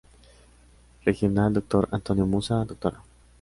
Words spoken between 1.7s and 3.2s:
Antonio Musa, Dra.